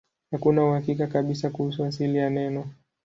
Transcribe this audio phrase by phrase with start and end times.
[0.31, 2.69] Hakuna uhakika kabisa kuhusu asili ya neno.